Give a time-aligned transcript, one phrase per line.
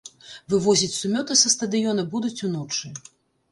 [0.53, 2.95] Вывозіць сумёты са стадыёна будуць уночы.